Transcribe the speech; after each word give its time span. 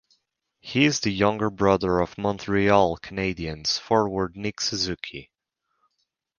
He 0.61 0.85
is 0.85 1.01
the 1.01 1.11
younger 1.11 1.51
brother 1.51 1.99
of 1.99 2.17
Montreal 2.17 2.97
Canadiens 2.97 3.77
forward 3.79 4.35
Nick 4.35 4.59
Suzuki. 4.59 5.29